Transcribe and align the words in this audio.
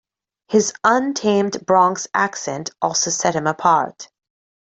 His 0.47 0.73
untamed 0.83 1.63
Bronx 1.63 2.07
accent 2.15 2.71
also 2.81 3.11
set 3.11 3.35
him 3.35 3.45
apart. 3.45 4.09